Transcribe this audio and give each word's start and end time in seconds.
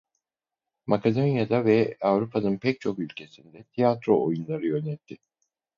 Makedonya'da 0.87 1.65
ve 1.65 1.97
Avrupa'nın 2.01 2.57
pek 2.57 2.81
çok 2.81 2.99
ülkesinde 2.99 3.63
tiyatro 3.63 4.23
oyunları 4.23 4.65
yönetti. 4.67 5.17